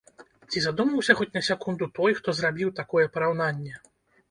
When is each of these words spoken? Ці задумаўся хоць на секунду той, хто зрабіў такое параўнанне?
Ці 0.53 0.61
задумаўся 0.65 1.15
хоць 1.19 1.35
на 1.35 1.43
секунду 1.49 1.85
той, 2.01 2.17
хто 2.21 2.37
зрабіў 2.41 2.75
такое 2.83 3.07
параўнанне? 3.19 3.73